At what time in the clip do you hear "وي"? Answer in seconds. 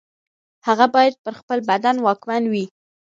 2.51-2.65